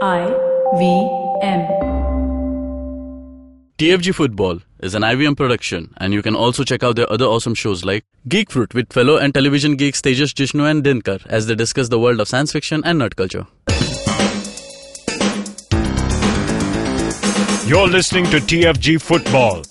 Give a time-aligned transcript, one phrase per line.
[0.00, 0.26] I
[0.76, 0.84] V
[1.42, 1.66] M.
[3.78, 7.54] TFG Football is an IVM production, and you can also check out their other awesome
[7.54, 11.56] shows like Geek Fruit with fellow and television geeks Tejas Jishnu and Dinkar as they
[11.56, 13.48] discuss the world of science fiction and nerd culture.
[17.68, 19.64] You're listening to TFG Football.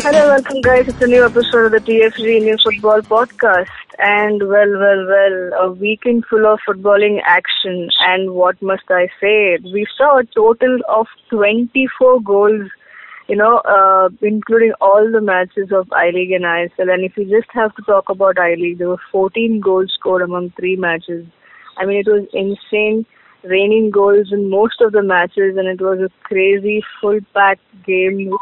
[0.00, 0.88] Hello, welcome guys.
[0.88, 3.68] It's a new episode of the TFG New Football Podcast.
[4.02, 7.90] And well, well, well, a weekend full of footballing action.
[8.00, 9.58] And what must I say?
[9.62, 12.70] We saw a total of 24 goals,
[13.28, 16.90] you know, uh, including all the matches of I League and ISL.
[16.90, 20.22] And if you just have to talk about I League, there were 14 goals scored
[20.22, 21.26] among three matches.
[21.76, 23.04] I mean, it was insane,
[23.44, 28.32] raining goals in most of the matches, and it was a crazy, full-packed game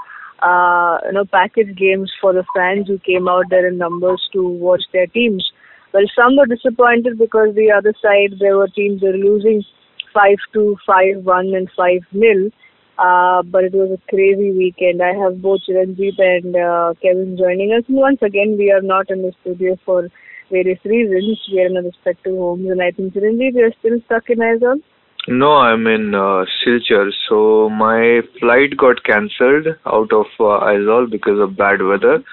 [0.43, 4.49] uh, you know, package games for the fans who came out there in numbers to
[4.49, 5.45] watch their teams.
[5.93, 9.65] Well, some were disappointed because the other side there were teams that were losing
[10.13, 12.51] five two, five one, and five nil.
[12.99, 15.01] Uh, but it was a crazy weekend.
[15.01, 17.85] I have both Chiranjeev and uh, Kevin joining us.
[17.87, 20.09] And once again, we are not in the studio for
[20.51, 21.39] various reasons.
[21.53, 24.39] We are in our respective homes, and I think Chiranjeev, you are still stuck in
[24.39, 24.83] Aizawl.
[25.29, 27.13] No, I'm in uh, Silchar.
[27.29, 32.25] So my flight got cancelled out of uh, Aizawl because of bad weather.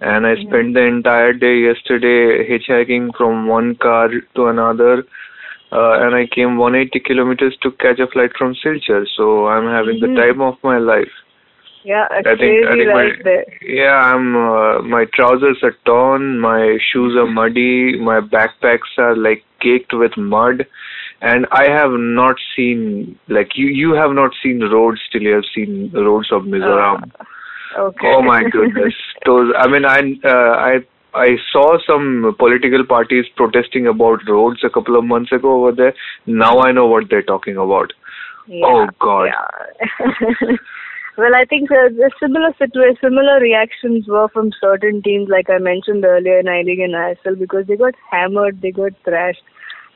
[0.00, 5.04] And I spent the entire day yesterday hitchhiking from one car to another.
[5.70, 9.06] Uh, and I came 180 kilometers to catch a flight from Silchar.
[9.16, 10.14] So I'm having Mhm.
[10.14, 11.12] the time of my life.
[11.84, 13.44] Yeah, I think, crazy I think my, there.
[13.62, 19.44] yeah, I'm, uh, my trousers are torn, my shoes are muddy, my backpacks are like
[19.60, 20.66] caked with mud.
[21.20, 25.44] And I have not seen, like you, you have not seen roads till you have
[25.54, 27.10] seen roads of Mizoram.
[27.76, 28.06] Okay.
[28.06, 28.94] Oh my goodness.
[29.26, 30.78] Those, I mean, I, uh, I,
[31.14, 35.94] I saw some political parties protesting about roads a couple of months ago over there.
[36.26, 37.92] Now I know what they're talking about.
[38.46, 39.24] Yeah, Oh, God.
[39.24, 40.06] Yeah.
[41.18, 45.58] well, I think uh, the similar situa- similar reactions were from certain teams, like I
[45.58, 49.42] mentioned earlier in I League and ISL, because they got hammered, they got thrashed.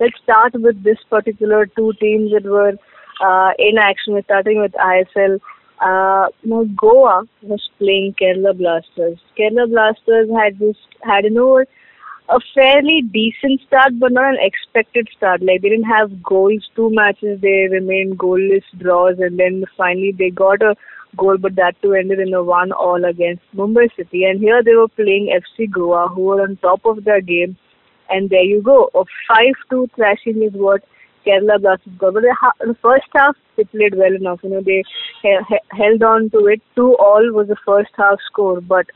[0.02, 2.72] Let's start with this particular two teams that were
[3.24, 4.14] uh, in action.
[4.14, 5.38] We're starting with ISL.
[5.80, 9.20] Uh, now Goa was playing Kerala Blasters.
[9.38, 10.74] Kerala Blasters had this
[11.04, 11.64] had you know
[12.28, 15.40] a fairly decent start, but not an expected start.
[15.40, 16.68] Like they didn't have goals.
[16.74, 20.74] Two matches they remained goalless draws, and then finally they got a
[21.16, 24.24] goal, but that too ended in a one-all against Mumbai City.
[24.24, 27.56] And here they were playing FC Goa, who were on top of their game.
[28.12, 30.84] And there you go, a five-two thrashing is what
[31.26, 32.14] Kerala Blasters got.
[32.14, 34.40] But the, the first half they played well enough.
[34.42, 34.82] You know they
[35.22, 36.60] he- he- held on to it.
[36.76, 38.86] Two-all was the first half score, but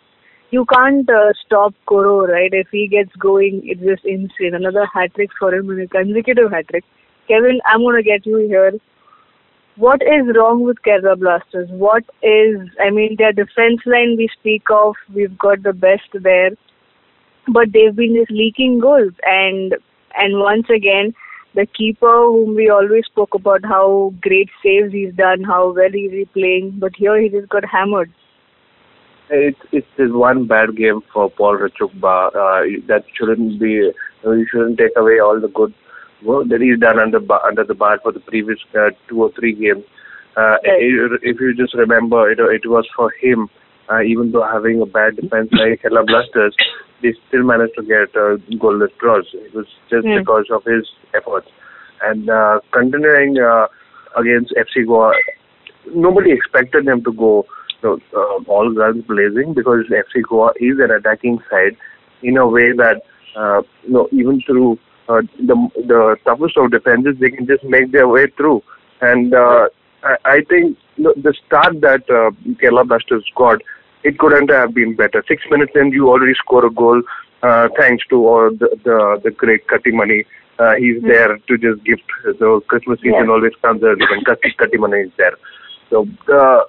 [0.51, 2.53] you can't uh, stop Coro, right?
[2.53, 4.55] If he gets going, it's just insane.
[4.55, 6.85] Another hat trick for him a consecutive hat trick.
[7.29, 8.73] Kevin, I'm gonna get you here.
[9.77, 11.69] What is wrong with Kerala Blasters?
[11.71, 16.53] What is, I mean, their defense line we speak of, we've got the best there,
[17.49, 19.13] but they've been just leaking goals.
[19.25, 19.75] And
[20.19, 21.15] and once again,
[21.55, 26.29] the keeper whom we always spoke about how great saves he's done, how well he's
[26.33, 28.13] playing, but here he just got hammered.
[29.29, 32.29] It's it's one bad game for Paul Rachubka.
[32.29, 33.91] Uh, that shouldn't be.
[34.23, 35.75] You, shouldn't take away all the good
[36.23, 39.53] work that he's done under under the bar for the previous uh, two or three
[39.53, 39.85] games.
[40.37, 43.49] Uh, if you just remember, it it was for him.
[43.91, 46.57] Uh, even though having a bad defense like Kerala Blasters,
[47.03, 49.27] they still managed to get uh, goalless draws.
[49.35, 50.19] It was just Hmm.
[50.19, 51.49] because of his efforts.
[52.03, 53.67] And uh, continuing uh,
[54.17, 55.13] against FC Goa,
[55.95, 57.47] nobody expected them to go
[57.83, 61.77] you know, uh, all guns blazing because FC Goa is an attacking side
[62.23, 63.03] in a way that
[63.37, 65.55] uh, you know even through uh, the
[65.87, 68.63] the toughest of defenses they can just make their way through
[69.03, 69.69] and uh,
[70.03, 72.31] I, I think you know, the start that uh,
[72.61, 73.61] Kerala Blasters got
[74.09, 77.01] it couldn't have been better six minutes in you already score a goal
[77.43, 80.21] uh, thanks to all the the, the great Kattimani
[80.59, 83.35] uh, he's there to just gift the Christmas season Yeah.
[83.37, 85.37] always comes early when Kati, Kattimani is there
[85.91, 86.07] so
[86.41, 86.61] uh,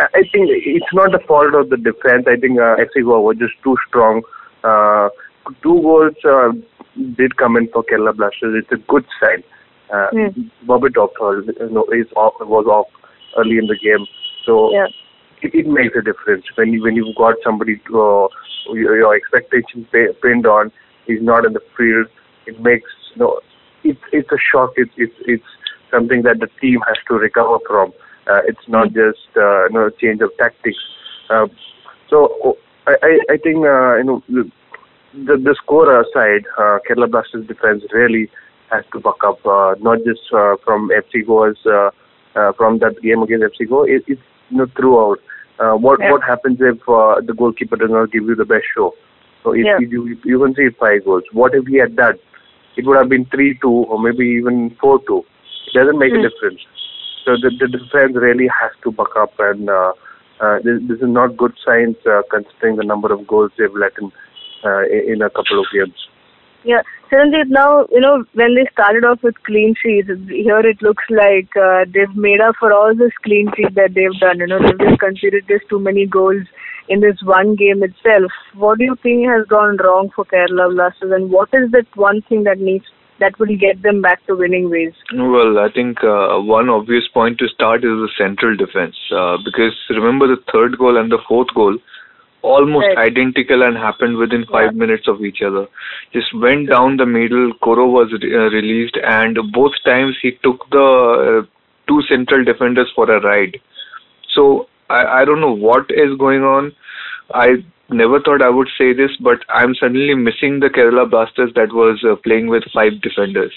[0.00, 0.44] I think
[0.74, 2.24] it's not the fault of the defense.
[2.28, 4.22] I think uh, FC Goa were just too strong.
[4.62, 5.08] Uh,
[5.64, 6.52] two goals uh,
[7.16, 8.62] did come in for Kerala Blasters.
[8.62, 9.42] It's a good sign.
[9.92, 10.42] Uh, Hmm.
[10.68, 12.86] Bobby Doctor you know, is off, was off
[13.36, 14.06] early in the game,
[14.46, 14.86] so Yeah.
[15.42, 18.28] It, it makes a difference when you when you've got somebody to, uh,
[18.72, 20.72] your, your expectations pay, pinned on.
[21.06, 22.06] He's not in the field.
[22.46, 23.40] It makes you know
[23.84, 24.72] it's it's a shock.
[24.76, 25.50] It's it's it's
[25.90, 27.92] something that the team has to recover from.
[28.30, 30.78] Uh, it's not just uh, you know change of tactics.
[31.30, 31.46] Uh,
[32.10, 32.56] so
[32.86, 34.50] I I, I think uh, you know the
[35.14, 38.30] the, the scorer side, uh, Kerala Blasters defense really
[38.70, 41.90] has to buck up, uh, not just uh, from FC Goa's uh,
[42.36, 43.86] uh, from that game against FC Goa.
[43.88, 45.18] It, it's you know throughout.
[45.58, 46.12] Uh, what Yeah.
[46.12, 48.94] what happens if uh, the goalkeeper does not give you the best show?
[49.42, 49.78] So if Yeah.
[49.78, 51.24] you you can see five goals.
[51.32, 52.18] What if he had that?
[52.76, 55.24] It would have been three two or maybe even four two.
[55.66, 56.20] It doesn't make Hmm.
[56.20, 56.60] a difference.
[57.24, 59.92] So the, the defense really has to buck up, and uh,
[60.40, 63.92] uh, this, this is not good signs uh, considering the number of goals they've let
[64.00, 64.10] in
[64.64, 66.07] uh, in in a couple of games.
[66.68, 71.04] Yeah, Chiranjeev, now, you know, when they started off with clean sheets, here it looks
[71.08, 74.40] like uh, they've made up for all this clean sheet that they've done.
[74.40, 76.44] You know, they've just conceded just too many goals
[76.90, 78.30] in this one game itself.
[78.52, 82.20] What do you think has gone wrong for Kerala Blasters and what is that one
[82.28, 82.84] thing that needs
[83.18, 84.92] that will get them back to winning ways?
[85.12, 89.72] Well, I think uh, one obvious point to start is the central defense uh, because
[89.88, 91.78] remember the third goal and the fourth goal
[92.42, 92.98] almost Right.
[92.98, 95.66] identical and happened within five minutes of each other.
[96.12, 97.52] Just went down the middle.
[97.54, 101.46] Coro was re- uh, released, and both times he took the uh,
[101.88, 103.58] two central defenders for a ride.
[104.34, 106.72] So I, I don't know what is going on.
[107.34, 111.72] I never thought I would say this, but I'm suddenly missing the Kerala Blasters that
[111.72, 113.52] was uh, playing with five defenders.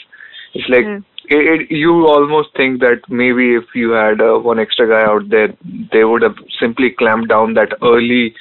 [0.53, 1.03] It's like Mm.
[1.29, 5.29] it, it, you almost think that maybe if you had uh, one extra guy out
[5.29, 5.53] there,
[5.93, 8.33] they would have simply clamped down that early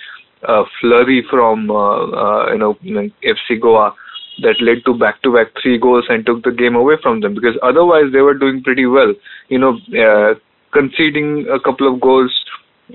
[0.46, 2.76] uh, flurry from uh, uh, you know
[3.24, 3.94] FC Goa
[4.42, 8.04] that led to back-to-back three goals and took the game away from them because otherwise
[8.12, 9.12] they were doing pretty well.
[9.48, 10.34] You know, uh,
[10.72, 12.32] conceding a couple of goals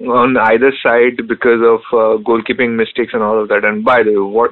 [0.07, 3.63] on either side because of uh, goalkeeping mistakes and all of that.
[3.63, 4.51] And by the way, what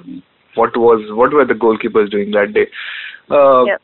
[0.56, 2.68] what was what were the goalkeepers doing that day?
[3.30, 3.82] Uh, Yep.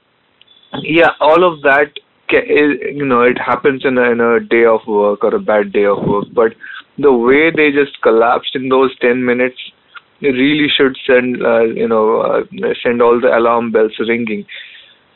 [0.83, 1.91] yeah, all of that,
[2.29, 5.39] ca- is- you know, it happens in a, in a day of work or a
[5.39, 6.25] bad day of work.
[6.33, 6.53] But
[7.01, 9.59] the way they just collapsed in those 10 minutes
[10.21, 12.43] really should send, uh, you know, uh,
[12.83, 14.45] send all the alarm bells ringing.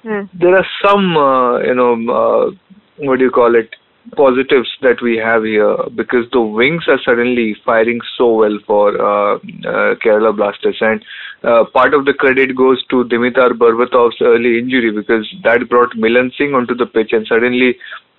[0.03, 0.24] Hmm.
[0.33, 2.51] There are some, uh, you know, uh,
[2.97, 3.69] what do you call it,
[4.18, 9.36] positives that we have here because the wings are suddenly firing so well for uh,
[9.36, 11.03] uh, Kerala Blasters and
[11.44, 16.31] uh, part of the credit goes to Dimitar Berbatov's early injury because that brought Milan
[16.38, 17.75] Singh onto the pitch and suddenly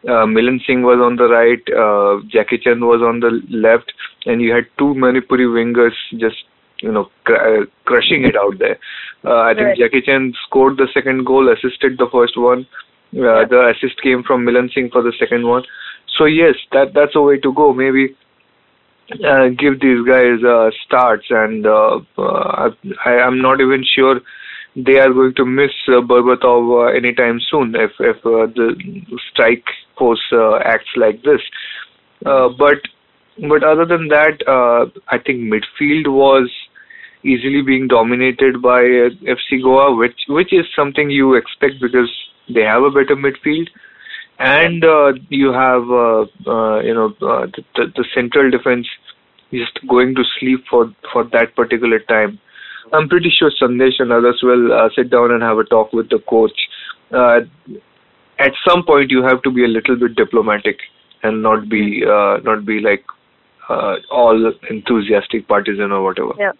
[0.08, 3.92] uh, Milan Singh was on the right, uh, Jackichand was on the left
[4.26, 6.36] and you had two Manipuri wingers just
[6.80, 8.78] you know cr- uh, crushing it out there.
[9.24, 9.78] Uh, I think Right.
[9.78, 12.66] Jackichand scored the second goal, assisted the first one.
[13.16, 15.62] Uh, The assist came from Milan Singh for the second one.
[16.18, 17.72] So yes, that that's a way to go.
[17.72, 18.14] Maybe
[19.12, 22.70] uh, give these guys uh, starts, and uh, uh,
[23.04, 24.20] I, I'm not even sure
[24.76, 28.74] they are going to miss uh, Berbatov uh, anytime soon if if uh, the
[29.30, 29.64] strike
[29.98, 30.22] force
[30.64, 31.40] acts like this.
[32.22, 32.80] But
[33.38, 36.50] but other than that, uh, I think midfield was
[37.24, 42.10] easily being dominated by FC Goa, which which is something you expect because
[42.48, 43.68] they have a better midfield,
[44.38, 48.86] and uh, you have uh, uh, you know uh, the, the the central defense
[49.52, 52.38] just going to sleep for for that particular time.
[52.92, 56.10] I'm pretty sure Sandesh and others will uh, sit down and have a talk with
[56.10, 56.58] the coach.
[58.36, 60.80] At some point, you have to be a little bit diplomatic
[61.22, 63.04] and not be not be like
[63.68, 66.32] all enthusiastic partisan or whatever.
[66.38, 66.52] Yeah.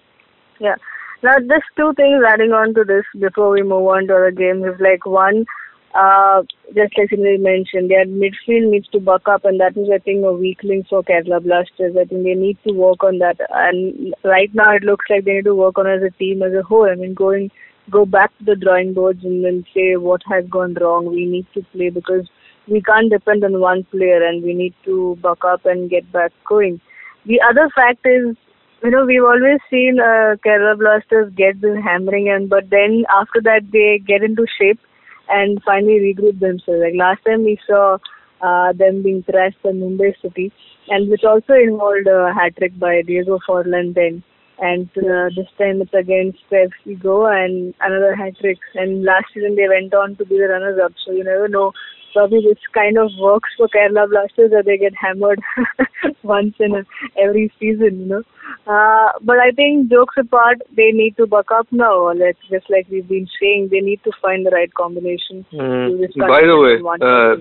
[0.60, 0.76] Yeah.
[1.22, 4.64] Now, just two things adding on to this before we move on to other games
[4.64, 5.46] is like one,
[5.94, 6.42] uh,
[6.74, 10.24] just like Sunil mentioned, their midfield needs to buck up, and that is, I think,
[10.24, 11.94] a weak link for Kerala Blasters.
[11.96, 13.38] I think they need to work on that.
[13.50, 16.52] And right now, it looks like they need to work on as a team as
[16.52, 16.88] a whole.
[16.90, 17.50] I mean, going
[17.90, 21.06] go back to the drawing boards and then say what has gone wrong.
[21.06, 22.26] We need to play because
[22.66, 26.32] we can't depend on one player, and we need to buck up and get back
[26.48, 26.80] going.
[27.26, 28.36] The other fact is
[28.82, 33.40] you know, we've always seen uh, Kerala Blasters get this hammering, and but then after
[33.42, 34.80] that they get into shape
[35.28, 36.82] and finally regroup themselves.
[36.82, 37.98] Like last time we saw
[38.40, 40.52] uh, them being thrashed by Mumbai City,
[40.88, 44.22] and which also involved a hat trick by Diego Forlan then.
[44.58, 46.96] And uh, this time it's against FC
[47.42, 48.58] and another hat trick.
[48.74, 50.92] And last season they went on to be the runners-up.
[51.04, 51.72] So you never know.
[52.14, 55.40] Probably this kind of works for Kerala Blasters, that they get hammered
[56.22, 56.82] once in a,
[57.20, 58.22] every season, you know.
[58.66, 62.12] Uh, but I think jokes apart, they need to buck up now.
[62.14, 65.44] Like just like we've been saying, they need to find the right combination.
[65.52, 65.98] Mm.
[66.16, 67.34] By the way, uh,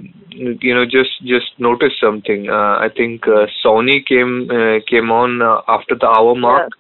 [0.60, 2.50] you know, just just notice something.
[2.50, 6.72] Uh, I think uh, Sawhney came uh, came on uh, after the hour mark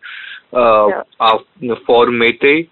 [0.53, 1.01] uh, Yeah.
[1.19, 2.69] af- for Mete.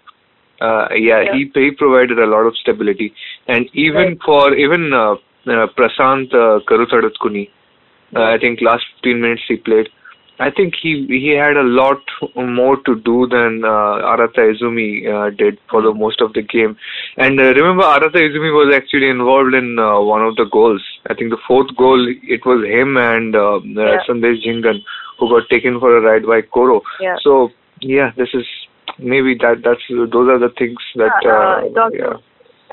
[0.60, 1.32] Uh, yeah, Yeah.
[1.34, 3.12] he he provided a lot of stability,
[3.48, 4.18] and even Right.
[4.24, 5.14] for even uh,
[5.46, 6.60] uh, Prasant uh,
[8.14, 9.88] uh, I think last 15 minutes he played.
[10.40, 12.00] I think he he had a lot
[12.34, 16.76] more to do than uh, Arata Izumi uh, did for the most of the game.
[17.16, 20.82] And uh, remember, Arata Izumi was actually involved in uh, one of the goals.
[21.08, 23.98] I think the fourth goal, it was him and uh, Yeah.
[24.08, 24.82] Sandesh Jhingan
[25.18, 26.82] who got taken for a ride by Coro.
[27.00, 27.16] Yeah.
[27.22, 28.46] So yeah, this is
[28.98, 32.12] maybe that that's those are the things that Yeah,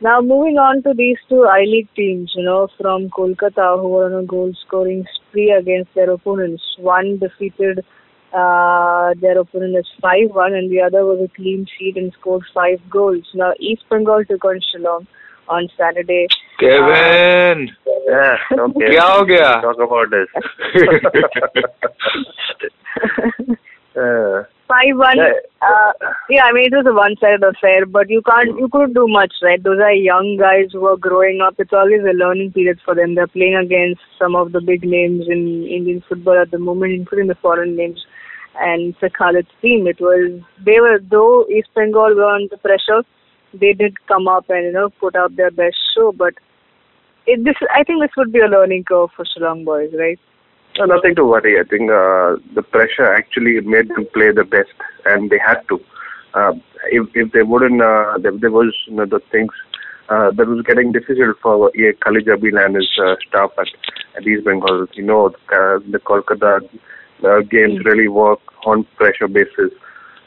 [0.00, 4.06] Now moving on to these two I League teams, you know, from Kolkata who were
[4.06, 6.62] on a goal scoring spree against their opponents.
[6.78, 7.84] One defeated
[8.32, 12.88] uh, their opponent as 5-1 and the other was a clean sheet and scored 5
[12.88, 13.28] goals.
[13.34, 15.06] Now East Bengal took on Shillong
[15.49, 16.27] on Saturday.
[16.59, 17.69] Kevin,
[18.07, 18.89] Yeah, okay.
[18.89, 19.51] क्या हो गया?
[19.61, 20.27] Talk about this.
[23.97, 25.17] uh, Five one.
[25.17, 25.33] Yeah.
[25.61, 25.91] Uh,
[26.29, 29.33] yeah, I mean it was a one-sided affair, but you can't, you couldn't do much,
[29.43, 29.61] right?
[29.63, 31.55] Those are young guys who are growing up.
[31.59, 33.13] It's always a learning period for them.
[33.13, 37.27] They're playing against some of the big names in Indian football at the moment, including
[37.27, 38.03] the foreign names.
[38.59, 39.85] And it's a Khalid's team.
[39.85, 43.03] It was they were though East Bengal were under pressure,
[43.52, 46.12] they did come up and you know put up their best show.
[46.12, 46.34] But
[47.26, 50.18] it, this I think this would be a learning curve for Shillong boys, right?
[50.78, 51.58] No, nothing to worry.
[51.58, 54.72] I think uh, the pressure actually made them play the best,
[55.04, 55.80] and they had to.
[56.32, 56.52] Uh,
[56.90, 59.52] if if they wouldn't, uh, there, there was you know, the things
[60.08, 63.66] uh, that was getting difficult for uh, Khalid Jamil and his uh, staff at,
[64.16, 64.86] at East Bengal.
[64.94, 66.60] You know, uh, the Kolkata
[67.24, 69.72] uh, games really work on pressure basis.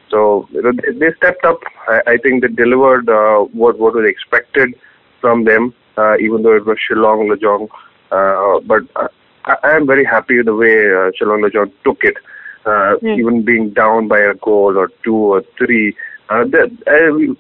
[0.10, 1.60] So they, they stepped up.
[1.88, 4.76] I, think they delivered uh, what what was expected
[5.22, 7.68] from them, uh, even though it was Shillong Lajong.
[8.12, 9.08] Uh, but uh,
[9.46, 12.18] I, I am very happy with the way uh, Shillong Lajong took it,
[12.66, 13.20] uh, Hmm.
[13.20, 15.96] even being down by a goal or two or three.
[16.30, 16.70] Uh, that,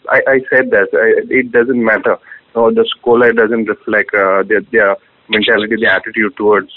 [0.10, 2.17] I, I said that I, it doesn't matter.
[2.55, 4.96] No, the scoreline doesn't reflect uh, their, their
[5.29, 6.72] mentality, their attitude towards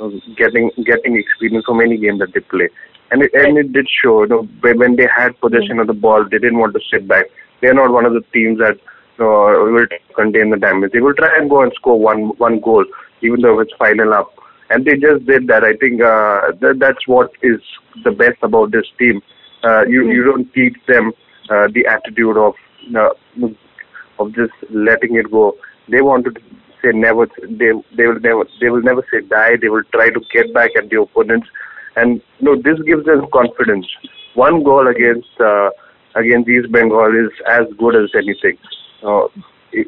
[0.00, 2.68] uh, getting getting experience from any game that they play.
[3.12, 4.22] And it, and it did show.
[4.22, 7.26] You know, when they had possession of the ball, they didn't want to sit back.
[7.60, 8.78] They're not one of the teams that
[9.18, 10.92] you know, will contain the damage.
[10.92, 12.84] They will try and go and score one one goal,
[13.20, 14.32] even though it's final up.
[14.70, 15.62] And they just did that.
[15.62, 17.60] I think uh, that, that's what is
[18.04, 19.20] the best about this team.
[19.62, 21.12] Uh, you you don't teach them
[21.50, 22.54] uh, the attitude of
[22.96, 23.10] uh,
[24.18, 25.56] of just letting it go.
[25.88, 26.32] They want to
[26.82, 27.26] say never.
[27.26, 29.56] They they will never they will never say die.
[29.60, 31.48] They will try to get back at the opponents,
[31.96, 33.86] and you know this gives them confidence.
[34.34, 35.70] One goal against uh,
[36.14, 38.56] against East Bengal is as good as anything.
[39.02, 39.28] Uh,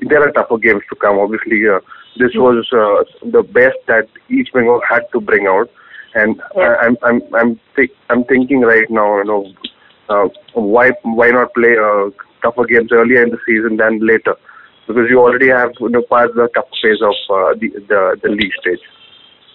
[0.08, 1.18] there are tougher games to come.
[1.18, 1.80] Obviously, uh,
[2.18, 5.68] this was uh, the best that East Bengal had to bring out,
[6.14, 6.62] and Yeah.
[6.80, 9.52] I, I'm I'm I'm thi- I'm thinking right now, you know,
[10.08, 12.10] uh, why why not play uh,
[12.42, 14.34] tougher games earlier in the season than later?
[14.86, 18.28] Because you already have you know passed the tough phase of uh, the, the the
[18.28, 18.80] league stage.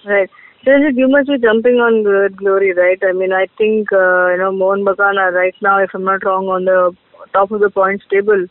[0.06, 0.30] Right.
[0.66, 3.00] Sharjit, you must be jumping on Glory, glory right?
[3.08, 6.48] I mean, I think, uh, you know, Mohun are right now, if I'm not wrong,
[6.48, 6.92] on the
[7.34, 8.46] top of the points table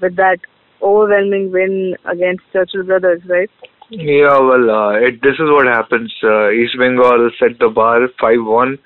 [0.00, 0.38] with that
[0.82, 3.50] overwhelming win against Churchill Brothers, right?
[3.90, 6.12] Yeah, well, uh, it, this is what happens.
[6.24, 8.78] Uh, East Bengal set the bar 5-1.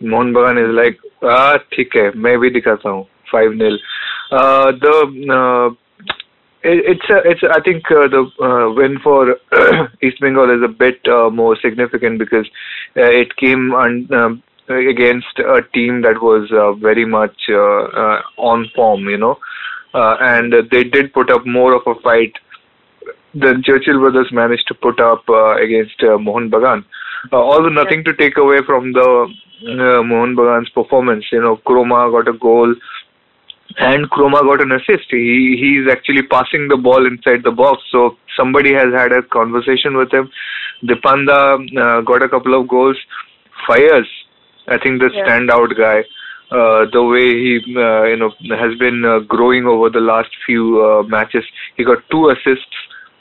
[0.00, 3.78] Mohun is like, ah, okay, maybe दिखाता हूँ 5-0.
[4.30, 4.94] The
[5.30, 5.81] uh,
[6.64, 9.36] it, it's a, it's I think uh, the uh, win for
[10.02, 12.46] East Bengal is a bit uh, more significant because
[12.96, 18.22] uh, it came un, um, against a team that was uh, very much uh, uh,
[18.36, 19.38] on form, you know,
[19.94, 22.32] uh, and they did put up more of a fight
[23.34, 26.84] than Churchill brothers managed to put up uh, against uh, Mohun Bagan.
[27.32, 29.26] Uh, although nothing to take away from the
[29.68, 32.74] uh, Mohun Bagan's performance, you know, Kromah got a goal
[33.78, 35.06] and Kromah got an assist.
[35.10, 39.96] He he's actually passing the ball inside the box, so somebody has had a conversation
[39.96, 40.30] with him.
[40.84, 41.38] Dipanda
[41.78, 42.96] uh, got a couple of goals.
[43.66, 44.08] Fires,
[44.68, 45.24] I think the Yeah.
[45.26, 46.04] standout guy.
[46.50, 50.84] Uh, the way he uh, you know has been uh, growing over the last few
[50.84, 51.44] uh, matches,
[51.76, 52.76] he got two assists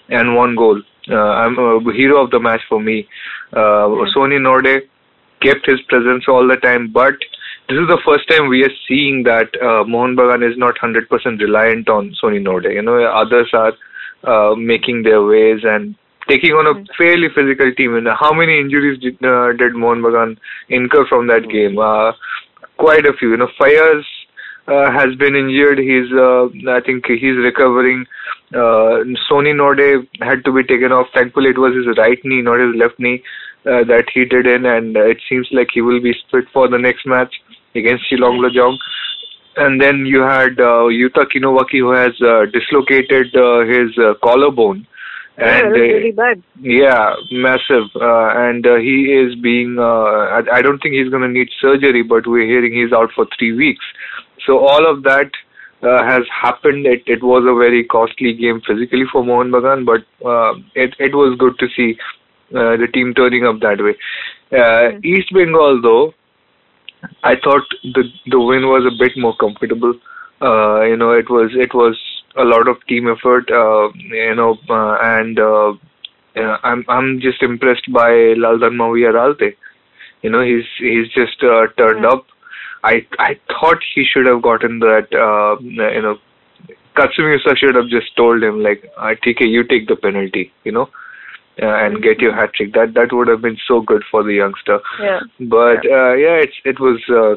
[0.10, 0.82] and one goal.
[1.10, 3.08] Uh, I'm a hero of the match for me.
[3.54, 4.82] Uh, Sony Norde
[5.42, 7.16] kept his presence all the time, but
[7.72, 11.08] this is the first time we are seeing that uh, Mohun Bagan is not 100%
[11.40, 12.74] reliant on Sony Norde.
[12.74, 13.72] You know, others are
[14.28, 15.96] uh, making their ways and
[16.28, 17.96] taking on a fairly physical team.
[17.96, 20.38] And how many injuries did, uh, did Mohun Bagan
[20.68, 21.80] incur from that game?
[21.80, 22.12] Uh,
[22.78, 23.32] quite a few.
[23.32, 24.06] You know, Fires
[24.68, 25.80] uh, has been injured.
[25.80, 28.06] He's, uh, I think, he's recovering.
[28.52, 31.08] Uh, Sony Norde had to be taken off.
[31.16, 33.24] Thankfully, it was his right knee, not his left knee,
[33.66, 36.68] uh, that he did in, and uh, it seems like he will be fit for
[36.68, 37.34] the next match.
[37.76, 38.78] Against Shillong Lajong.
[39.58, 44.88] And then you had uh, Yuta Kinowaki who has uh, dislocated uh, his uh, collarbone.
[45.38, 46.44] Yeah, And that's uh, really bad.
[46.60, 47.88] yeah, massive.
[47.96, 51.50] Uh, and uh, he is being, uh, I, I don't think he's going to need
[51.60, 53.84] surgery, but we're hearing he's out for three weeks.
[54.46, 55.32] So all of that
[55.84, 56.86] uh, has happened.
[56.86, 61.14] It, it was a very costly game physically for Mohun Bagan, but uh, it, it
[61.16, 61.98] was good to see
[62.56, 63.96] uh, the team turning up that way.
[64.52, 66.14] Uh, East Bengal, though,
[67.24, 69.94] I thought the the win was a bit more comfortable.
[70.42, 72.00] Uh, you know, it was it was
[72.36, 73.50] a lot of team effort.
[73.52, 75.74] Uh, you know, uh, and uh,
[76.36, 78.10] yeah, I'm I'm just impressed by
[78.44, 79.56] Laldanmawia Ralte.
[80.24, 82.26] You know, he's he's just uh, turned up.
[82.84, 85.08] I I thought he should have gotten that.
[85.14, 86.18] Uh, you know,
[86.96, 90.90] Katsumi should have just told him like, uh, "TK, you take the penalty." You know.
[91.62, 92.74] Uh, and get your hat trick.
[92.74, 94.80] That that would have been so good for the youngster.
[95.00, 95.20] Yeah.
[95.40, 97.36] But uh, yeah, it's it was uh,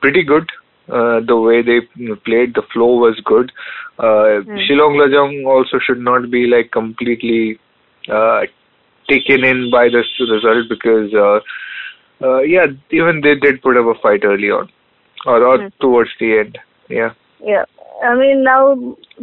[0.00, 0.50] pretty good.
[0.88, 1.80] Uh, the way they
[2.24, 3.52] played, the flow was good.
[4.00, 7.60] Uh, Shillong Lajong also should not be like completely
[8.08, 8.40] uh,
[9.08, 11.38] taken in by this result because uh,
[12.24, 14.68] uh, yeah, even they did put up a fight early on
[15.26, 16.58] or, or towards the end.
[16.88, 17.10] Yeah.
[17.42, 17.64] Yeah.
[18.02, 18.74] I mean, now,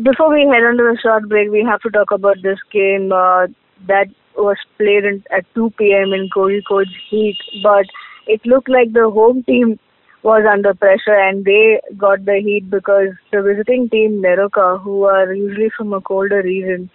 [0.04, 3.12] before we head on to the short break, we have to talk about this game
[3.12, 3.48] uh,
[3.88, 6.14] that was played in, at 2 p.m.
[6.14, 7.38] in Kozhikode's heat.
[7.64, 7.86] But
[8.28, 9.80] it looked like the home team
[10.24, 15.34] was under pressure and they got the heat because the visiting team, NEROCA, who are
[15.34, 16.90] usually from a colder region,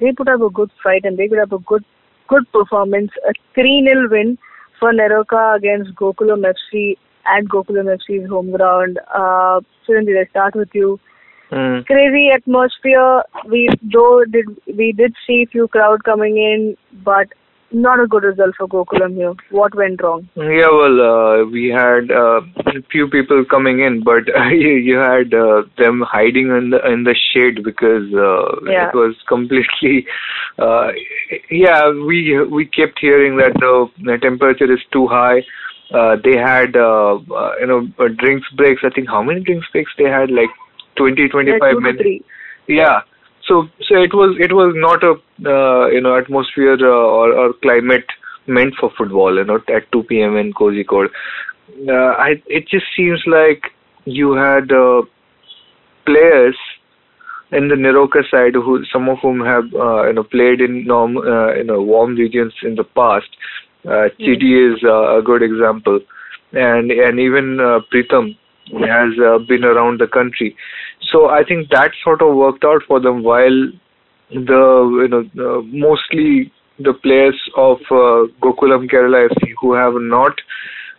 [0.00, 1.84] they put up a good fight and they put up a good
[2.28, 3.10] good performance.
[3.28, 4.38] A 3 0 win
[4.78, 6.96] for NEROCA against Gokulam FC
[7.26, 8.98] at Gokulam FC's home ground.
[9.14, 10.98] Uh, Surendi, let's start with you.
[11.50, 11.84] Mm.
[11.86, 13.22] Crazy atmosphere.
[13.48, 17.28] We though did we did see a few crowd coming in, but
[17.72, 19.32] not a good result for Gokulam here.
[19.50, 20.28] What went wrong?
[20.36, 25.32] Yeah, well, uh, we had uh, a few people coming in, but you, you had
[25.34, 28.88] uh, them hiding in the in the shade because uh, Yeah.
[28.88, 30.06] it was completely.
[30.58, 30.88] Uh,
[31.50, 35.42] yeah, we we kept hearing that the, the temperature is too high.
[35.92, 38.82] Uh, they had uh, uh, you know uh, drinks breaks.
[38.84, 40.30] I think how many drinks breaks they had?
[40.30, 40.50] Like
[40.96, 42.24] 20, 25 Yeah, minutes.
[42.68, 43.00] Yeah.
[43.46, 45.12] So so it was it was not a
[45.48, 48.06] uh, you know atmosphere uh, or or climate
[48.46, 49.36] meant for football.
[49.36, 50.36] You know at 2 p.m.
[50.36, 51.08] in Kozhikode.
[51.88, 53.62] Uh, I it just seems like
[54.04, 55.02] you had uh,
[56.06, 56.56] players
[57.52, 61.16] in the NEROCA side who some of whom have uh, you know played in norm
[61.16, 63.28] uh, you know warm regions in the past.
[63.84, 66.00] Uh, Chidi is uh, a good example,
[66.52, 68.36] and and even uh, Pritam
[68.78, 70.56] has uh, been around the country.
[71.12, 73.22] So I think that sort of worked out for them.
[73.22, 73.72] While
[74.30, 74.62] the
[75.02, 80.32] you know mostly the players of uh, Gokulam Kerala FC who have not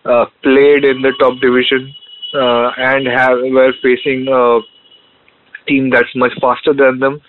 [0.05, 1.93] uh, played in the top division
[2.33, 4.59] uh, and have were facing a
[5.67, 7.21] team that's much faster than them.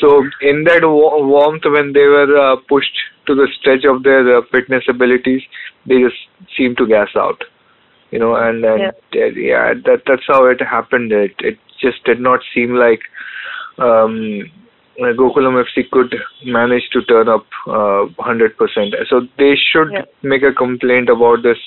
[0.00, 2.96] So in that wa- warmth, when they were uh, pushed
[3.26, 5.42] to the stretch of their uh, fitness abilities,
[5.86, 6.16] they just
[6.56, 7.42] seemed to gas out.
[8.10, 9.26] You know, and, and Yeah.
[9.36, 11.12] yeah, that that's how it happened.
[11.12, 13.02] It it just did not seem like
[13.78, 14.14] um,
[14.98, 18.94] Gokulam FC could manage to turn up uh, 100%.
[19.08, 20.02] So they should Yeah.
[20.22, 21.58] make a complaint about this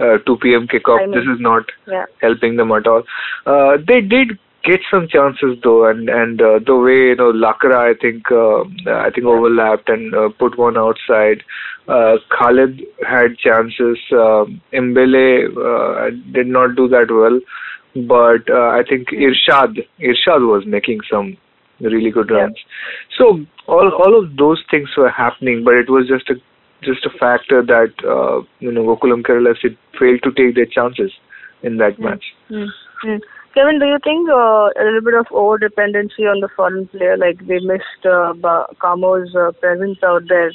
[0.00, 0.66] uh, 2 p.m.
[0.66, 0.98] kickoff.
[0.98, 1.14] Timing.
[1.18, 2.06] This is not Yeah.
[2.20, 3.02] helping them at all.
[3.46, 7.76] Uh, they did get some chances though, and and uh, the way you know Lakra
[7.90, 8.62] I think uh,
[9.06, 11.42] I think overlapped and uh, put one outside.
[11.86, 13.98] Uh, Khalid had chances.
[14.12, 15.26] Um Mbele
[15.70, 17.40] uh, did not do that well,
[18.14, 21.36] but uh, I think Irshad Irshad was making some
[21.80, 22.42] really good Yeah.
[22.44, 22.58] runs.
[23.18, 23.28] So
[23.66, 26.40] all all of those things were happening, but it was just a
[26.82, 31.12] just a factor that uh, you know Gokulam Kerala FC failed to take their chances
[31.62, 32.24] in that match.
[32.48, 33.18] Hmm.
[33.54, 37.16] Kevin, do you think uh, a little bit of over dependency on the foreign player,
[37.16, 40.50] like they missed uh, ba- Kamo's uh, presence out there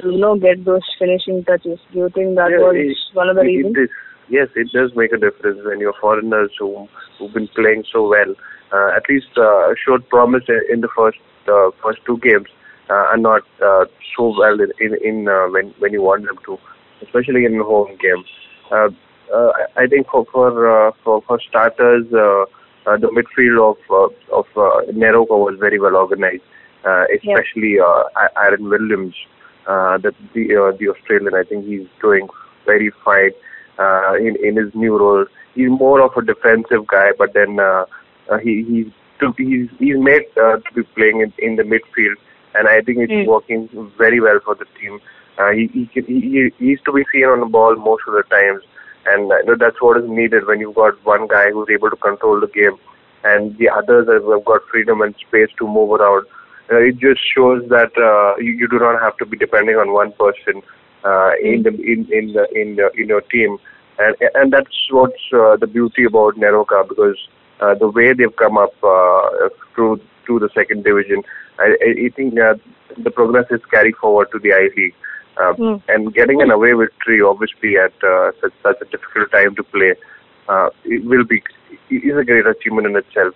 [0.00, 1.78] to you know get those finishing touches?
[1.92, 3.76] Do you think that Yeah, was it- one of the it- reasons?
[3.78, 3.90] It
[4.28, 6.86] yes, it does make a difference when you're foreigners who
[7.18, 8.34] who've been playing so well.
[8.72, 12.48] Uh, at least uh, showed promise in, the first uh, first two games,
[12.90, 13.84] uh, and not uh,
[14.16, 16.58] so well in in, in uh, when when you want them to,
[17.00, 18.22] especially in the home game.
[18.70, 18.88] Uh,
[19.32, 20.50] uh, I- think for for
[20.88, 22.42] uh, for, for starters, uh,
[22.86, 24.80] uh, the midfield of uh, of uh,
[25.36, 26.42] was very well organized,
[26.84, 28.04] uh, especially uh,
[28.36, 29.14] Aryn Williams,
[29.66, 31.34] uh, the the, uh, the Australian.
[31.34, 32.28] I think he's doing
[32.66, 33.30] very fine
[33.78, 35.26] uh, in in his new role.
[35.54, 37.84] He's more of a defensive guy, but then uh,
[38.30, 42.16] uh, he he's to, he's he's made uh, to be playing in, in the midfield,
[42.54, 43.26] and I think it's Mm.
[43.26, 45.00] working very well for the team.
[45.38, 48.14] Uh, he, he, can- he he he's to be seen on the ball most of
[48.14, 48.62] the times,
[49.06, 51.96] and you know, that's what is needed when you've got one guy who's able to
[51.96, 52.76] control the game,
[53.24, 56.26] and the others have got freedom and space to move around.
[56.70, 59.92] Uh, it just shows that uh, you, you do not have to be depending on
[59.92, 60.62] one person
[61.04, 63.58] uh, in the in in the in the, in your team,
[63.98, 67.18] and and that's what's uh, the beauty about NEROCA because
[67.60, 71.22] uh, the way they've come up uh, through to the second division,
[71.58, 72.54] I, I think uh,
[72.96, 74.94] the progress is carried forward to the I League.
[75.36, 75.82] Uh, Mm.
[75.88, 79.94] And getting an away victory, obviously, at uh, such, such a difficult time to play,
[80.48, 81.42] uh, it will be
[81.90, 83.34] is a great achievement in itself.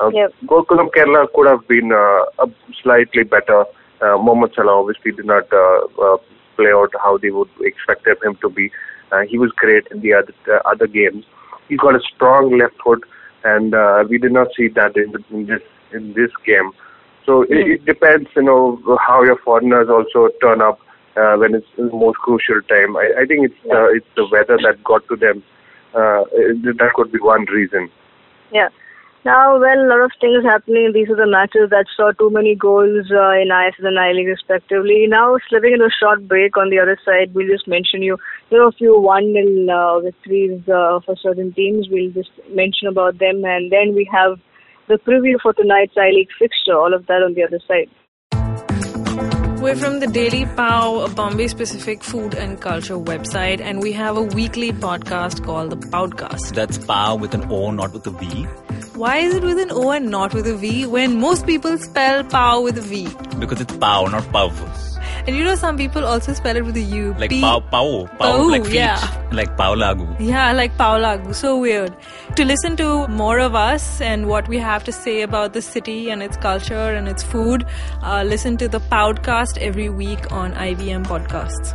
[0.00, 0.34] Uh, Yep.
[0.46, 2.50] Gokulam Kerala could have been uh, a
[2.82, 3.64] slightly better.
[4.00, 6.16] Uh, Mohammad Salah obviously did not uh, uh,
[6.56, 8.70] play out how they would expected him to be.
[9.12, 11.24] Uh, he was great in the other uh, other games.
[11.68, 13.02] He got a strong left foot,
[13.44, 16.72] and uh, we did not see that in, the, in this in this game.
[17.24, 20.78] So it, it depends, you know, how your foreigners also turn up
[21.16, 22.96] uh, when it's the most crucial time.
[22.96, 25.42] I, I think it's uh, it's the weather that got to them.
[25.94, 26.24] Uh,
[26.80, 27.90] that could be one reason.
[28.52, 28.68] Yeah.
[29.26, 30.92] Now, well, a lot of things happening.
[30.94, 34.28] These are the matches that saw too many goals uh, in ISL and I League
[34.28, 35.06] respectively.
[35.08, 38.18] Now, slipping into a short break on the other side, we'll just mention you,
[38.50, 41.88] you know, a few one nil uh, victories uh, for certain teams.
[41.90, 44.38] We'll just mention about them, and then we have
[44.86, 46.78] the preview for tonight's I League fixture.
[46.78, 47.90] All of that on the other side.
[49.60, 54.16] We're from the Daily Pow, a Bombay specific food and culture website, and we have
[54.16, 56.54] a weekly podcast called The Podcast.
[56.54, 58.44] That's pow with an O, not with a V.
[58.94, 62.22] Why is it with an O and not with a V when most people spell
[62.24, 63.08] pow with a V?
[63.38, 64.52] Because it's pow, not pav.
[65.26, 67.12] And you know, some people also spell it with a U.
[67.18, 68.74] Like P- pow, pow, pow, Pow, like feet.
[68.74, 69.28] yeah.
[69.32, 70.06] Like pow lagu.
[70.20, 71.34] Yeah, like Paula.
[71.34, 71.96] So weird.
[72.36, 76.10] To listen to more of us and what we have to say about the city
[76.10, 77.66] and its culture and its food,
[78.02, 81.74] uh, listen to the podcast every week on IVM Podcasts.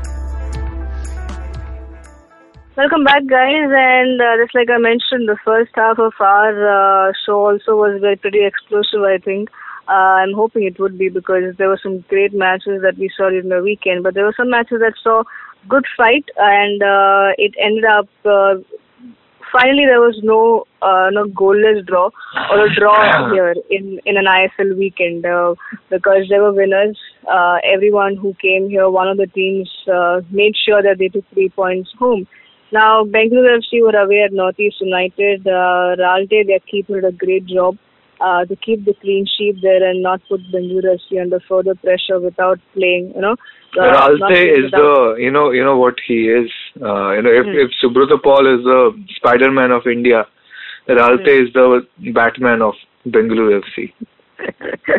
[2.77, 3.69] Welcome back, guys.
[3.69, 7.99] And uh, just like I mentioned, the first half of our uh, show also was
[7.99, 9.01] very pretty explosive.
[9.03, 9.49] I think.
[9.91, 13.30] Uh, I'm hoping it would be because there were some great matches that we saw
[13.30, 15.23] during the weekend, but there were some matches that saw
[15.67, 18.08] good fight, and uh, it ended up.
[18.23, 18.56] Uh,
[19.51, 22.10] finally, there was no uh, no goalless draw
[22.51, 25.56] or a draw here in in an ISL weekend uh,
[25.89, 26.97] because there were winners.
[27.27, 31.27] Uh, everyone who came here, one of the teams uh, made sure that they took
[31.34, 32.25] three points home.
[32.71, 35.45] Now, Bengaluru FC were away at Northeast United.
[35.45, 37.77] Uh, Ralte, their keeper, did a great job
[38.21, 42.19] uh, to keep the clean sheet there and not put Bengaluru FC under further pressure
[42.19, 43.36] without playing, you know.
[43.79, 46.49] uh, not Ralte is the you know you know what he is.
[46.81, 47.57] Uh, you know if Hmm.
[47.63, 48.79] if Subrata Paul is the
[49.17, 50.25] Spider-Man of India,
[50.88, 51.43] Ralte Hmm.
[51.45, 51.86] is the
[52.19, 52.73] Batman of
[53.07, 53.93] Bengaluru FC.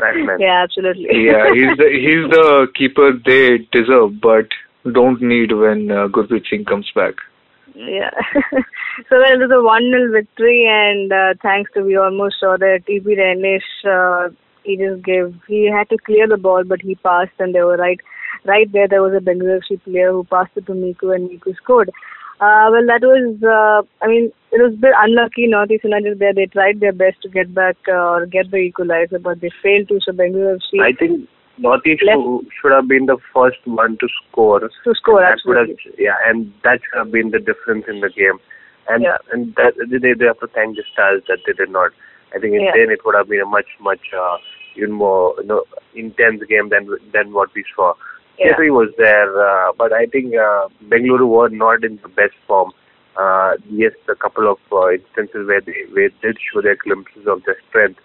[0.00, 0.38] Batman.
[0.40, 1.08] Yeah, absolutely.
[1.26, 4.46] Yeah, he's the he's the keeper they deserve, but
[5.00, 7.14] don't need when uh, Gurpreet Singh comes back.
[7.74, 8.10] Yeah.
[9.08, 12.80] so it was a one 0 victory, and uh, thanks to we almost saw that
[12.88, 14.30] TP Rehenesh, uh,
[14.64, 17.76] he just gave he had to clear the ball, but he passed, and they were
[17.76, 18.00] right,
[18.44, 18.88] right there.
[18.88, 21.90] There was a Bengaluru player who passed it to Miku, and Miku scored.
[22.40, 25.46] Uh, well, that was, uh, I mean, it was a bit unlucky.
[25.46, 29.20] Northeast United there, they tried their best to get back uh, or get the equalizer,
[29.20, 30.00] but they failed to.
[30.04, 34.60] So Bengaluru FC I think Northeast Left- should have been the first one to score.
[34.60, 36.04] to score that would have, absolutely.
[36.04, 38.38] yeah, and that should have been the difference in the game.
[38.88, 39.18] And Yeah.
[39.32, 41.92] and that, they they have to thank the stars that they did not.
[42.34, 42.72] I think Yeah.
[42.74, 44.38] then it would have been a much much uh,
[44.76, 45.62] even more you know,
[45.94, 47.94] intense game than than what we saw.
[48.38, 48.48] Yeah.
[48.52, 52.72] Every was there, uh, but I think uh, Bengaluru were not in the best form.
[53.14, 57.26] Uh, yes, a couple of uh, instances where they where they did show their glimpses
[57.26, 58.00] of their strength,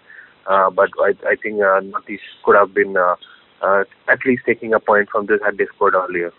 [0.46, 3.16] uh, but I, I think uh, Northeast could have been uh,
[3.62, 6.32] uh, at least taking a point from this had they scored earlier.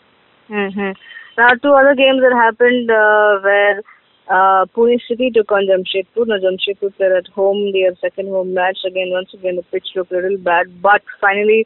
[0.47, 0.91] hmm
[1.37, 3.81] Now, two other games that happened uh, where
[4.29, 6.27] uh, Pune City took on Jamshedpur.
[6.27, 8.79] Now, Jamshedpur were at home, their second home match.
[8.85, 11.65] Again, once again, the pitch looked a little bad, but finally,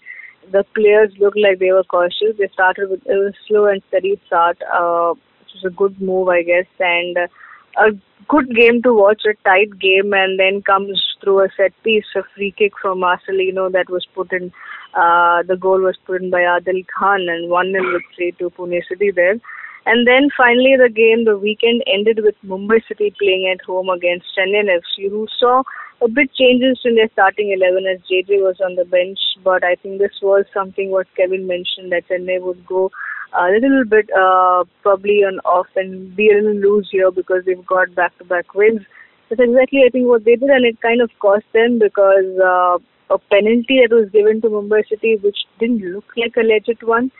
[0.51, 2.37] the players looked like they were cautious.
[2.37, 6.43] They started with a slow and steady start, uh, which was a good move, I
[6.43, 7.27] guess, and uh,
[7.77, 7.91] a
[8.27, 12.21] good game to watch, a tight game, and then comes through a set piece, a
[12.35, 14.51] free kick from Marcelinho that was put in.
[14.93, 18.79] Uh, the goal was put in by Adil Khan, and 1 0 victory to Pune
[18.87, 19.39] City there.
[19.85, 24.27] And then finally, the game, the weekend ended with Mumbai City playing at home against
[24.37, 25.63] Chennai FC, who saw
[26.01, 29.19] a bit changes in their starting 11 as JJ was on the bench.
[29.43, 32.91] But I think this was something what Kevin mentioned that Chennai would go
[33.35, 37.65] a little bit uh, probably on off and be a little loose here because they've
[37.65, 38.81] got back to back wins.
[39.29, 42.77] That's exactly, I think, what they did, and it kind of cost them because uh,
[43.13, 47.11] a penalty that was given to Mumbai City, which didn't look like a legit one.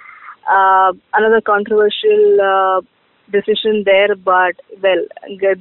[0.49, 2.82] Uh, another controversial uh,
[3.32, 5.06] decision there, but well,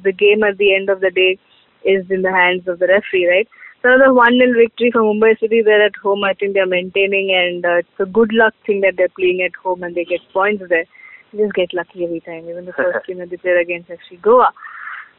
[0.03, 1.37] the game at the end of the day
[1.83, 3.47] is in the hands of the referee, right?
[3.83, 5.61] So another 1 0 victory for Mumbai City.
[5.61, 6.23] They're at home.
[6.23, 9.53] I think they're maintaining, and uh, it's a good luck thing that they're playing at
[9.61, 10.85] home and they get points there.
[11.33, 14.21] They just get lucky every time, even the first game that they played against FC
[14.21, 14.53] Goa.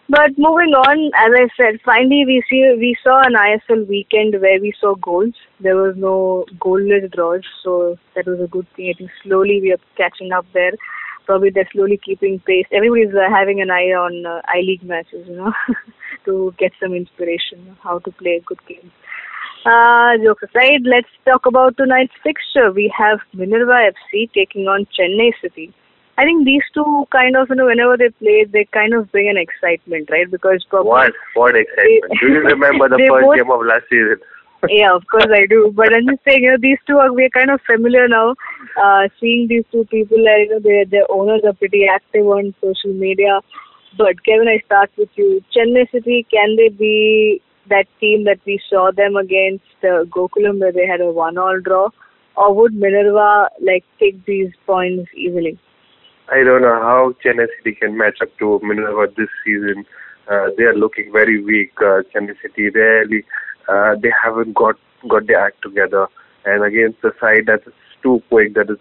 [0.08, 4.58] But moving on, as I said, finally we see we saw an ISL weekend where
[4.58, 5.34] we saw goals.
[5.60, 8.94] There was no goalless draws, so that was a good thing.
[8.94, 10.72] I think slowly we are catching up there.
[11.26, 12.66] Probably they're slowly keeping pace.
[12.70, 15.52] Everybody's uh, having an eye on uh, I League matches, you know,
[16.26, 18.92] to get some inspiration on how to play a good game.
[19.64, 22.70] Uh, jokes aside, let's talk about tonight's fixture.
[22.70, 25.72] We have Minerva FC taking on Chennai City.
[26.16, 29.28] I think these two kind of, you know, whenever they play, they kind of bring
[29.28, 30.30] an excitement, right?
[30.30, 31.12] Because probably What?
[31.34, 32.12] What excitement?
[32.20, 34.20] Do you remember the first both- game of last season?
[34.68, 35.72] Yeah, of course I do.
[35.74, 38.34] But I'm just saying, you know, these two are we're kind of familiar now.
[38.82, 42.92] Uh, seeing these two people, you know, their their owners are pretty active on social
[42.92, 43.40] media.
[43.96, 45.42] But Kevin, I start with you.
[45.54, 50.72] Chennai City, can they be that team that we saw them against uh, Gokulam, where
[50.72, 51.88] they had a one-all draw,
[52.36, 55.58] or would Minerva like take these points easily?
[56.28, 59.84] I don't know how Chennai City can match up to Minerva this season.
[60.30, 61.72] Uh, they are looking very weak.
[61.78, 63.24] Uh, Chennai City really
[63.68, 64.76] uh, they haven't got
[65.08, 66.06] got their act together,
[66.44, 67.72] and against the side that is
[68.02, 68.78] too quick, that is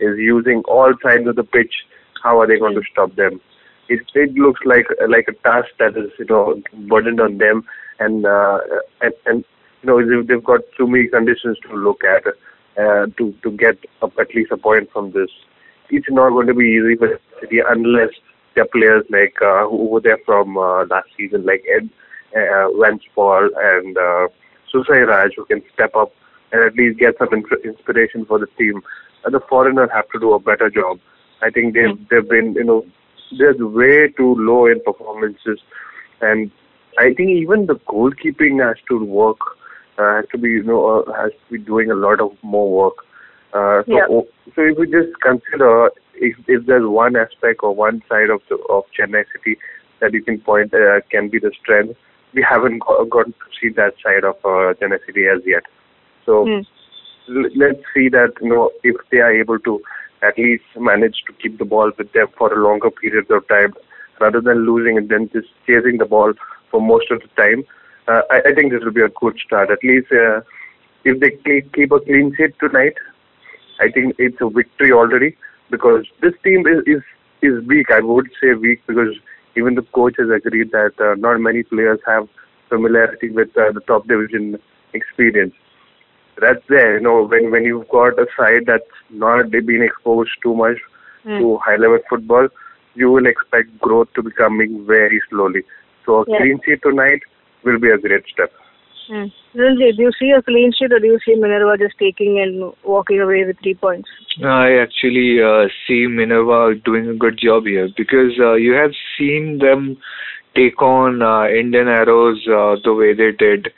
[0.00, 1.74] is using all sides of the pitch.
[2.22, 3.40] How are they going to stop them?
[3.88, 7.64] It it looks like like a task that is you know burdened on them,
[7.98, 8.58] and uh,
[9.00, 9.44] and and
[9.82, 12.26] you know they've, got too many conditions to look at
[12.82, 15.30] uh, to to get up at least a point from this
[15.90, 18.10] it's not going to be easy for City unless
[18.54, 21.88] their players like uh, who were there from uh, last season, like Ed
[22.36, 24.28] uh, Vanspaul and uh,
[24.72, 26.12] Soosairaj, who can step up
[26.52, 28.82] and at least get some in- inspiration for the team.
[29.24, 31.00] And the foreigners have to do a better job.
[31.42, 32.86] I think they've they've been you know
[33.38, 35.58] they're way too low in performances,
[36.20, 36.50] and
[36.98, 39.38] I think even the goalkeeping has to work.
[39.98, 42.70] Uh, has to be you know uh, has to be doing a lot of more
[42.70, 42.94] work.
[43.52, 44.06] Uh, so, Yeah.
[44.54, 48.56] so if we just consider if, if there's one aspect or one side of the,
[48.68, 49.58] of Chennai City
[50.00, 51.98] that you can point uh, can be the strength,
[52.34, 54.74] we haven't got, got to see that side of uh,
[55.06, 55.62] City as yet.
[56.24, 56.60] So Hmm.
[57.28, 59.80] l- let's see that you know if they are able to
[60.22, 63.74] at least manage to keep the ball with them for a longer period of time,
[64.20, 66.32] rather than losing and then just chasing the ball
[66.70, 67.64] for most of the time.
[68.08, 69.70] Uh, I, I think this will be a good start.
[69.70, 70.40] At least uh,
[71.04, 71.30] if they
[71.74, 72.94] keep a clean sheet tonight,
[73.80, 75.36] I think it's a victory already
[75.70, 77.02] because this team is is,
[77.42, 77.90] is weak.
[77.90, 79.14] I would say weak because
[79.56, 82.28] even the coach has agreed that uh, not many players have
[82.68, 84.58] familiarity with uh, the top division
[84.92, 85.54] experience.
[86.40, 90.54] That's there, you know, when when you've got a side that's not been exposed too
[90.54, 90.76] much
[91.38, 92.48] to high level football,
[92.94, 95.62] you will expect growth to be coming very slowly.
[96.04, 96.38] So a Yeah.
[96.38, 97.22] clean sheet tonight
[97.64, 98.52] will be a great step.
[99.10, 102.72] Ranjit, do you see a clean sheet or do you see Minerva just taking and
[102.84, 104.08] walking away with three points?
[104.44, 109.58] I actually uh, see Minerva doing a good job here because uh, you have seen
[109.58, 109.96] them
[110.54, 113.68] take on uh, Indian Arrows uh, the way they did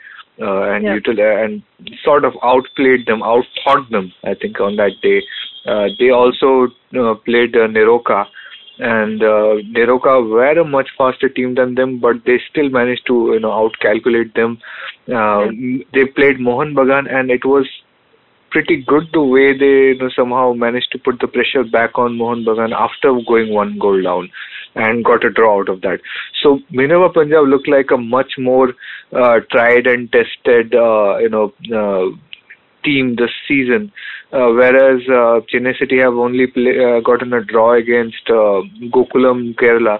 [0.41, 0.97] uh, and Yeah.
[0.97, 1.61] util- and
[2.03, 4.11] sort of outplayed them, outthought them.
[4.23, 5.21] I think on that day,
[5.65, 8.25] uh, they also uh, played uh, NEROCA.
[8.79, 13.31] And uh, NEROCA were a much faster team than them, but they still managed to,
[13.33, 14.57] you know, outcalculate them.
[15.07, 15.47] Uh,
[15.93, 17.67] They played Mohun Bagan, and it was
[18.51, 22.17] pretty good the way they you know, somehow managed to put the pressure back on
[22.17, 24.29] Mohun Bagan after going one goal down
[24.75, 25.99] and got a draw out of that.
[26.41, 28.73] So Minerva Punjab looked like a much more
[29.13, 32.15] uh, tried and tested uh, you know uh,
[32.83, 33.91] team this season,
[34.31, 38.61] uh, whereas uh, Chennai City have only play, uh, gotten a draw against uh,
[38.93, 39.99] Gokulam Kerala,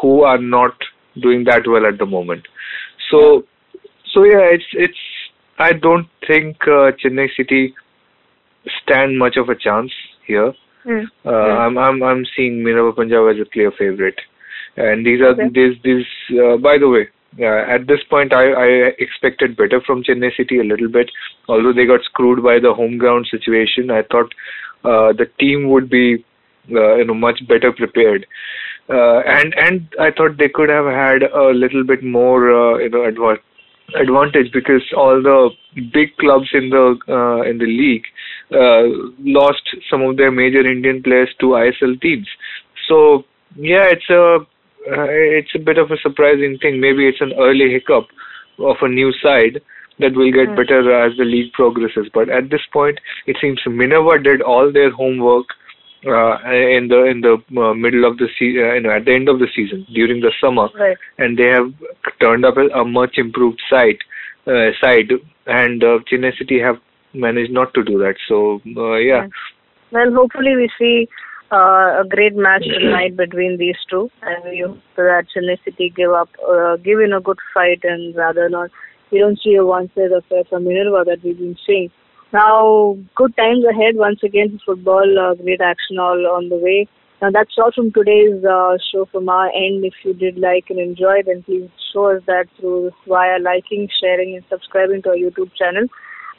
[0.00, 0.74] who are not
[1.20, 2.46] doing that well at the moment.
[3.10, 3.44] So,
[4.12, 4.98] so yeah, it's it's.
[5.58, 7.74] I don't think uh, Chennai City
[8.82, 9.92] stand much of a chance
[10.26, 10.52] here.
[10.84, 11.04] Hmm.
[11.24, 14.18] Uh, I'm I'm I'm seeing Minerva Punjab as a clear favorite,
[14.76, 15.48] and these are Okay.
[15.52, 16.06] these these.
[16.30, 18.66] Uh, by the way, at this point, I I
[18.98, 21.10] expected better from Chennai City a little bit.
[21.48, 24.34] Although they got screwed by the home ground situation, I thought
[24.84, 26.24] uh, the team would be
[26.72, 28.26] uh, you know much better prepared.
[28.88, 32.90] Uh, and and I thought they could have had a little bit more uh, you
[32.90, 33.38] know adva-
[33.94, 35.50] advantage because all the
[35.92, 38.06] big clubs in the uh, in the league
[38.52, 38.82] uh,
[39.20, 42.26] lost some of their major Indian players to ISL teams.
[42.88, 43.24] So
[43.56, 44.38] yeah, it's a
[44.88, 46.80] uh, it's a bit of a surprising thing.
[46.80, 48.08] Maybe it's an early hiccup
[48.58, 49.60] of a new side
[49.98, 52.08] that will get better as the league progresses.
[52.12, 55.46] But at this point, it seems Minerva did all their homework
[56.06, 59.12] uh, in the in the uh, middle of the season, uh, you know, at the
[59.14, 60.96] end of the season during the summer, Right.
[61.18, 61.72] and they have
[62.20, 63.98] turned up a, a much improved side
[64.46, 65.10] uh, side,
[65.46, 66.76] and uh, Chennai City have
[67.12, 68.14] managed not to do that.
[68.28, 69.26] So uh, yeah,
[69.92, 71.06] Well, hopefully we see
[71.52, 76.12] uh, a great match tonight between these two, and we hope that Chennai City give
[76.12, 78.70] up, uh, give in a good fight, and rather not,
[79.10, 81.90] we don't see a one-sided affair from Minerva that we've been seeing.
[82.32, 85.18] Now, good times ahead once again for football.
[85.18, 86.86] Uh, great action all on the way.
[87.20, 89.84] Now, that's all from today's uh, show from our end.
[89.84, 94.36] If you did like and enjoy, then please show us that through via liking, sharing,
[94.36, 95.86] and subscribing to our YouTube channel.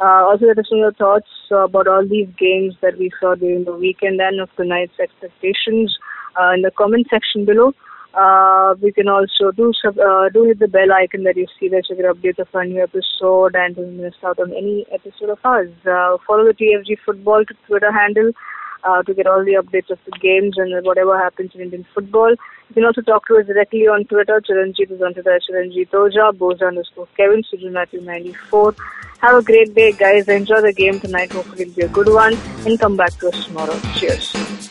[0.01, 3.65] Uh, also, let us know your thoughts about all these games that we saw during
[3.65, 5.95] the weekend and of tonight's expectations
[6.41, 7.71] uh, in the comment section below.
[8.13, 11.69] Uh, we can also do sub, uh, do hit the bell icon that you see
[11.69, 15.29] there to get updates of our new episode and to miss out on any episode
[15.29, 15.71] of ours.
[15.85, 18.31] Uh, follow the TFG Football Twitter handle
[18.83, 22.31] uh, to get all the updates of the games and whatever happens in Indian football.
[22.31, 24.41] You can also talk to us directly on Twitter.
[24.41, 28.75] Chiranjit is on Twitter Chiranjit Oja, underscore Kevin, Suju Matthew 94.
[29.19, 30.27] Have a great day, guys.
[30.27, 31.31] Enjoy the game tonight.
[31.31, 32.33] Hopefully it'll be a good one.
[32.65, 33.77] And come back to us tomorrow.
[33.95, 34.70] Cheers.